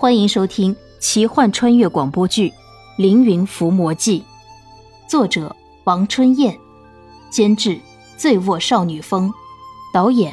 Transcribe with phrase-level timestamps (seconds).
[0.00, 2.50] 欢迎收听奇幻穿越广播剧
[2.96, 4.24] 《凌云伏魔记》，
[5.10, 6.56] 作者王春燕，
[7.30, 7.80] 监制
[8.16, 9.34] 醉卧少女风，
[9.92, 10.32] 导演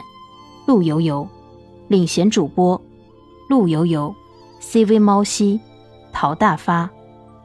[0.68, 1.28] 陆游游，
[1.88, 2.80] 领衔主播
[3.50, 4.16] 陆游游
[4.62, 5.60] ，CV 猫西，
[6.14, 6.88] 陶大发，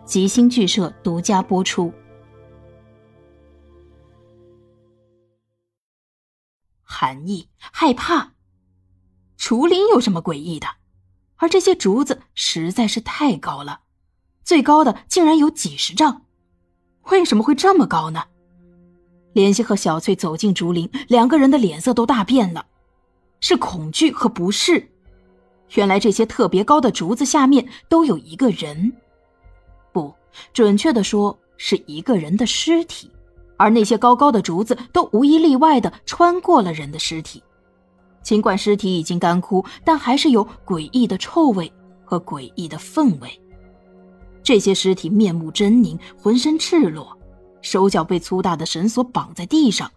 [0.04, 1.90] 吉星剧社独家播出。
[6.82, 8.34] 含义，害怕，
[9.38, 10.66] 竹林有什么诡异的？
[11.40, 13.80] 而这些竹子实在是太高了，
[14.44, 16.22] 最高的竟然有几十丈。
[17.10, 18.24] 为什么会这么高呢？
[19.32, 22.66] 莲希和小翠走进竹林，两个人的脸色都大变了，
[23.40, 24.86] 是恐惧和不适。
[25.74, 28.92] 原来这些特别高的竹子下面都有一个人，
[29.92, 30.14] 不
[30.52, 33.10] 准确的说是一个人的尸体，
[33.56, 37.42] 而那些高高的竹子都无一例外的穿过了人的尸体。
[38.22, 41.72] 尽管尸体已经干枯，但还是有诡异的臭味
[42.04, 43.40] 和诡异的氛围。
[44.42, 47.16] 这些尸体面目狰狞，浑身赤裸，
[47.62, 49.90] 手脚被粗大的绳索绑在地上，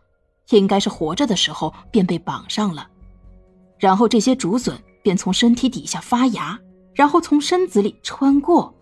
[0.50, 2.88] 应该是活着的时候便被绑上了。
[3.80, 6.60] 然后这些竹笋便从身体底下发芽，
[6.94, 8.74] 然后从身子里穿过。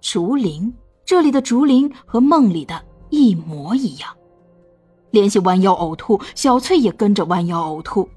[0.00, 0.72] 竹林，
[1.04, 4.16] 这里的竹林和梦里的一模一样。
[5.10, 8.08] 联系弯腰呕吐，小翠也跟着弯腰呕吐。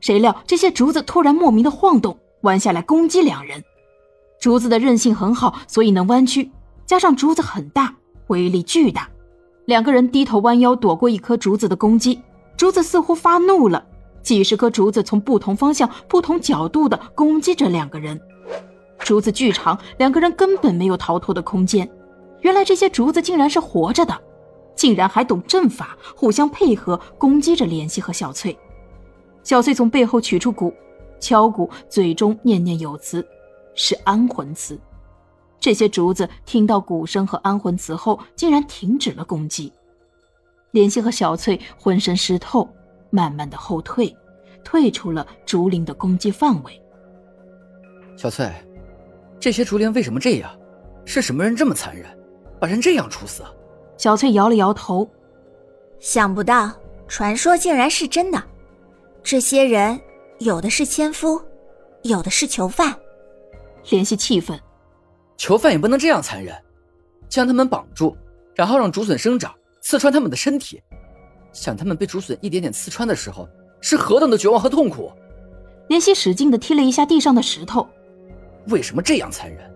[0.00, 3.62] 谁料这些竹子突然莫名的晃动，弯下来攻击两人。
[4.40, 6.50] 竹子的韧性很好，所以能弯曲，
[6.86, 7.94] 加上竹子很大，
[8.28, 9.08] 威力巨大。
[9.66, 12.20] 两个人低头弯腰躲过一颗竹子的攻击，
[12.56, 13.86] 竹子似乎发怒了，
[14.22, 18.18] 几十棵竹子从不同方向、不同角度的攻击着两个人。
[19.00, 21.88] 竹子巨长，两个人根本没有逃脱的空间。
[22.40, 24.18] 原来这些竹子竟然是活着的，
[24.74, 28.58] 竟然还懂阵法，互相配合攻击着莲希和小翠。
[29.42, 30.72] 小翠从背后取出鼓，
[31.18, 33.26] 敲鼓，嘴中念念有词，
[33.74, 34.78] 是安魂词。
[35.58, 39.72] 这些竹子听到鼓声和安魂词后，竟然停止了攻击。
[40.70, 42.68] 莲心和小翠浑身湿透，
[43.10, 44.16] 慢慢的后退，
[44.64, 46.80] 退出了竹林的攻击范围。
[48.16, 48.50] 小翠，
[49.38, 50.50] 这些竹林为什么这样？
[51.04, 52.06] 是什么人这么残忍，
[52.60, 53.42] 把人这样处死？
[53.96, 55.10] 小翠摇了摇头，
[55.98, 56.70] 想不到
[57.08, 58.42] 传说竟然是真的。
[59.22, 60.00] 这些人
[60.38, 61.40] 有的是纤夫，
[62.02, 62.94] 有的是囚犯。
[63.90, 64.58] 联系气氛，
[65.36, 66.54] 囚犯也不能这样残忍，
[67.28, 68.16] 将他们绑住，
[68.54, 70.82] 然后让竹笋生长，刺穿他们的身体。
[71.52, 73.48] 想他们被竹笋一点点刺穿的时候，
[73.80, 75.10] 是何等的绝望和痛苦。
[75.88, 77.88] 莲希使劲的踢了一下地上的石头。
[78.68, 79.70] 为什么这样残忍？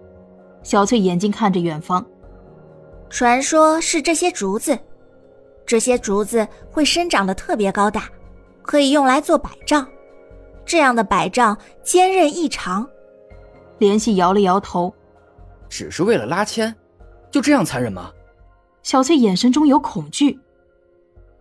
[0.62, 2.04] 小翠眼睛看着远方。
[3.10, 4.78] 传说是这些竹子，
[5.66, 8.08] 这些竹子会生长的特别高大。
[8.64, 9.86] 可以用来做百丈，
[10.64, 12.88] 这样的百丈坚韧异常。
[13.78, 14.92] 联系摇了摇头，
[15.68, 16.74] 只是为了拉纤，
[17.30, 18.10] 就这样残忍吗？
[18.82, 20.40] 小翠眼神中有恐惧。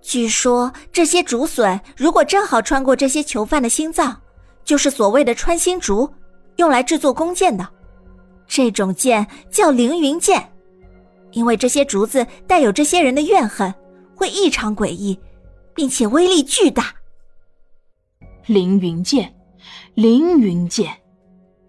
[0.02, 4.22] 据说这些竹笋如果正好穿过这些囚犯的心脏，
[4.66, 6.14] 就是所谓的穿心竹，
[6.58, 7.66] 用来制作弓箭的。
[8.46, 10.52] 这种箭叫凌云箭，
[11.32, 13.74] 因为这些竹子带有这些人的怨恨，
[14.14, 15.18] 会异常诡异，
[15.74, 16.94] 并且威力巨大。
[18.46, 19.34] 凌云剑，
[19.94, 20.92] 凌云剑，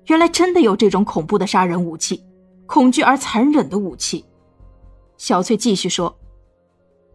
[0.06, 2.24] 原来真的有这种恐怖的杀人武器，
[2.66, 4.24] 恐惧而残忍的武器。
[5.16, 6.18] 小翠继续说：“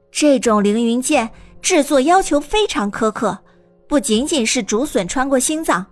[0.10, 1.30] 这种凌云剑
[1.62, 3.38] 制作要求非常苛刻，
[3.86, 5.86] 不仅仅是竹笋穿过心脏，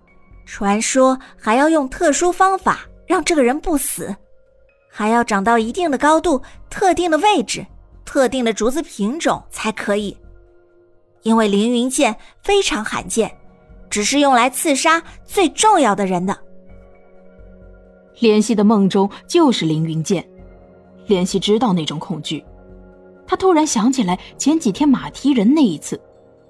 [0.46, 4.16] 传说还要用特殊方法让这个人不死，
[4.90, 6.40] 还要长到一定的高度、
[6.70, 7.66] 特定的位置、
[8.06, 10.16] 特定的竹子品种才可以。
[11.22, 13.30] 因为凌云剑非常罕见。”
[13.90, 16.36] 只是用来刺杀最重要的人的。
[18.20, 20.28] 怜惜的梦中就是凌云剑，
[21.06, 22.44] 怜惜知道那种恐惧。
[23.26, 26.00] 他突然想起来前几天马蹄人那一次，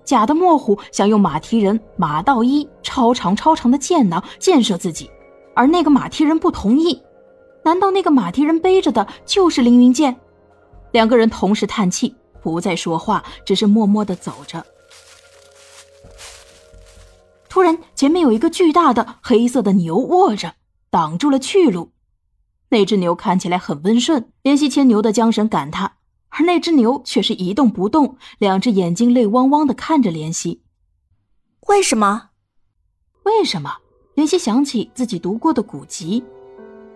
[0.05, 5.11] 假的莫虎想用马蹄人马道一超长超长的剑囊箭射自己，
[5.55, 7.03] 而那个马蹄人不同意。
[7.65, 10.17] 难道那个马蹄人背着的就是凌云剑？
[10.93, 14.65] 两个人同时叹气，不再说话，只是默默的走着。
[17.49, 20.55] 突然，前面有一个巨大的黑色的牛卧着，
[20.91, 21.93] 挡住了去路。
[22.69, 25.95] 那只牛看起来很温顺，怜惜牵牛的缰绳赶它，
[26.29, 30.61] 而那只牛却是一动不动，两只眼睛泪汪汪的看着怜惜。
[31.69, 32.31] 为什么？
[33.23, 33.77] 为什么？
[34.15, 36.23] 怜惜想起自己读过的古籍：“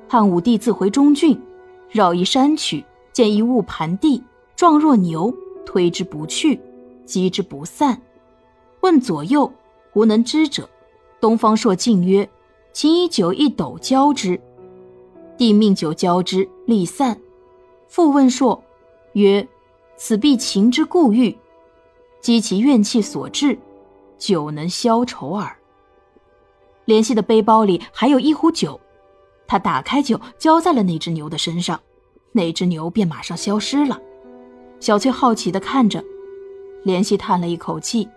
[0.06, 1.40] 汉武帝自回中郡，
[1.88, 4.22] 绕一山曲，见一物盘地，
[4.54, 5.34] 状若牛，
[5.64, 6.60] 推之不去，
[7.06, 8.02] 击之不散。
[8.82, 9.50] 问左右。”
[9.94, 10.68] 无能知者，
[11.20, 12.28] 东方朔进曰
[12.72, 14.40] ：“请以酒一斗浇之。
[15.36, 17.20] 帝命酒浇之，立散。
[17.88, 18.62] 复问朔
[19.12, 19.46] ：“曰，
[19.96, 21.36] 此必情之故欲，
[22.20, 23.58] 积其怨气所致，
[24.16, 25.56] 酒能消愁耳。”
[26.86, 28.80] 怜惜的背包里还有一壶酒，
[29.46, 31.78] 他打开酒浇在了那只牛的身上，
[32.32, 34.00] 那只牛便马上消失了。
[34.80, 36.02] 小翠好奇地看着，
[36.84, 38.08] 怜惜叹了一口气：“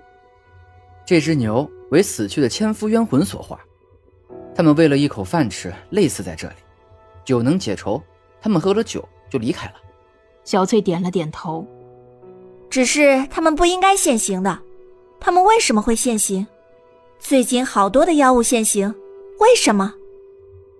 [1.06, 3.60] 这只牛为死去的千夫冤魂所化，
[4.56, 6.56] 他们为了一口饭吃，累死在这里。
[7.24, 8.02] 酒能解愁，
[8.42, 9.74] 他们喝了酒就离开了。”
[10.44, 11.66] 小翠点了点头
[12.70, 14.60] ：“只是他们不应该现形的，
[15.20, 16.46] 他们为什么会现形？
[17.20, 18.94] 最近好多的妖物现形，
[19.40, 19.94] 为什么？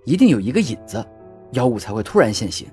[0.04, 1.06] 一定有一个引子，
[1.52, 2.68] 妖物才会突然现形。”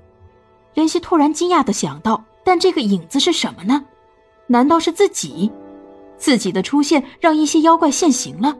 [0.75, 2.25] 林希突然惊讶的想到。
[2.44, 3.84] 但这个影子是什么呢？
[4.49, 5.49] 难道是自己？
[6.23, 8.57] 自己的出现让一些妖怪现形了，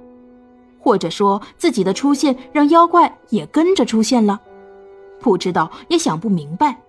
[0.81, 4.41] 或者说自己的出现让妖怪也跟着出现了？
[5.21, 6.83] 不知道，也想不明白。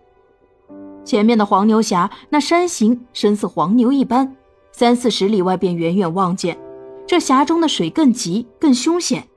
[1.05, 4.35] 前面的黄牛峡，那山形身似黄牛一般，
[4.71, 6.57] 三四十里外便远远望见。
[7.05, 9.27] 这峡中的水更急更凶险，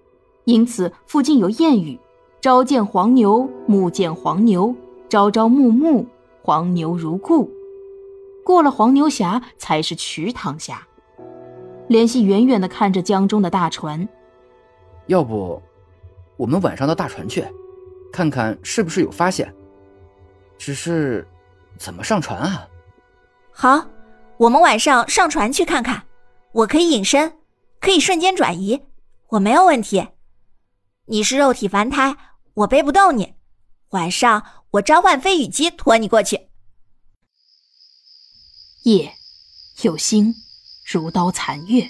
[0.47, 1.99] 因此附近有谚语
[2.41, 4.75] ：“朝见黄牛，暮见黄牛，
[5.11, 6.07] 朝朝暮暮。”
[6.41, 7.51] 黄牛如故，
[8.43, 10.87] 过了黄牛峡才是瞿塘峡。
[11.89, 14.09] 怜惜远远的看着江中的大船，
[15.07, 15.63] 要不，
[16.37, 17.47] 我们晚上到大船去，
[18.13, 19.55] 看看是不是有发现。
[20.59, 21.27] 只是，
[21.79, 22.69] 怎么上船啊？
[23.53, 23.87] 好，
[24.37, 26.05] 我们晚上上船去看看。
[26.53, 27.39] 我可以隐身，
[27.81, 28.83] 可以瞬间转移，
[29.29, 30.09] 我没有问题。
[31.07, 32.17] 你是肉体凡胎，
[32.55, 33.35] 我背不动你。
[33.91, 34.43] 晚上。
[34.73, 36.49] 我召唤飞羽鸡驮你过去。
[38.83, 39.15] 夜，
[39.81, 40.35] 有星，
[40.89, 41.85] 如刀残月，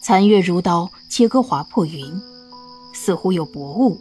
[0.00, 2.14] 残月如刀切割划破云，
[2.94, 3.98] 似乎有薄雾，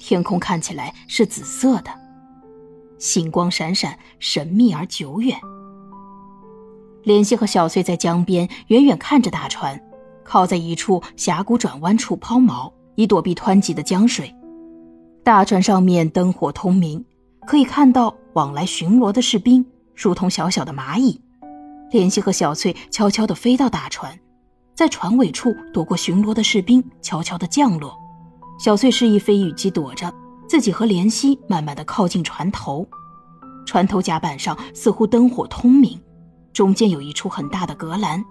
[0.00, 1.90] 天空看起来是紫色的，
[2.98, 5.38] 星光闪闪，神秘而久远。
[7.04, 9.80] 莲溪和小翠在江边远远看着大船，
[10.24, 14.34] 靠在一处峡谷转弯处抛锚，以躲避湍急的江水。
[15.22, 17.04] 大船上面灯火通明。
[17.46, 19.64] 可以看到往来巡逻的士兵，
[19.94, 21.18] 如同小小的蚂蚁。
[21.90, 24.18] 莲希和小翠悄悄地飞到大船，
[24.74, 27.96] 在船尾处躲过巡逻的士兵，悄悄地降落。
[28.58, 30.12] 小翠示意飞羽机躲着，
[30.48, 32.86] 自己和莲希慢慢地靠近船头。
[33.66, 36.00] 船头甲板上似乎灯火通明，
[36.52, 38.24] 中间有一处很大的隔栏，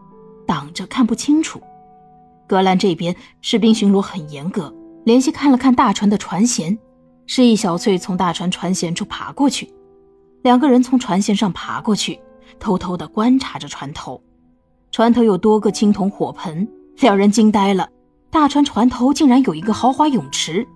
[0.45, 1.61] 挡着看不清楚。
[2.47, 4.73] 隔栏这边士兵巡逻很严格。
[5.05, 6.77] 莲希看了看大船的船舷。
[7.25, 9.69] 示意小翠从大船船舷处爬过去，
[10.43, 12.17] 两个人从船舷上爬过去，
[12.59, 14.21] 偷偷地观察着船头。
[14.91, 16.67] 船头有多个青铜火盆，
[16.99, 17.89] 两人惊呆了。
[18.29, 20.67] 大船船头竟然有一个豪华泳池，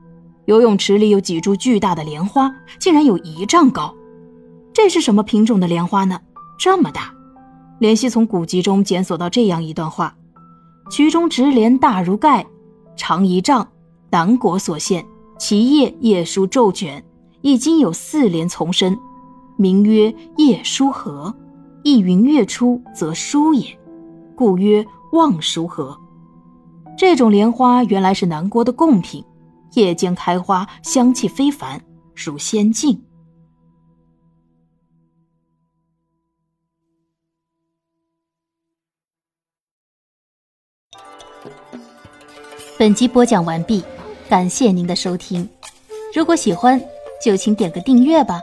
[0.45, 3.93] 游泳池里有几株巨大的莲花，竟然有一丈高。
[4.73, 6.19] 这是什么品种的莲花呢？
[6.57, 7.13] 这么大！
[7.79, 10.15] 莲溪从古籍中检索到这样一段话：
[10.89, 12.45] 渠中直莲大如盖，
[12.95, 13.67] 长一丈，
[14.11, 15.05] 南国所现。
[15.37, 17.03] 其叶叶书骤卷，
[17.41, 18.95] 一经有四连丛生，
[19.57, 21.33] 名曰叶书荷。
[21.83, 23.77] 一云月出则书也，
[24.35, 25.97] 故曰望书荷。
[26.97, 29.23] 这种莲花原来是南国的贡品，
[29.73, 31.81] 夜间开花，香气非凡，
[32.15, 33.01] 如仙境。
[42.77, 43.83] 本集播讲完毕。
[44.29, 45.49] 感谢您的收听，
[46.15, 46.81] 如果喜欢，
[47.21, 48.39] 就请点个订阅吧。